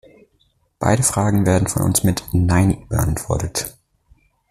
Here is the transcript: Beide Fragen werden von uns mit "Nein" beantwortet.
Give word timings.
Beide 0.79 1.03
Fragen 1.03 1.45
werden 1.45 1.67
von 1.67 1.83
uns 1.83 2.03
mit 2.03 2.23
"Nein" 2.31 2.87
beantwortet. 2.89 3.77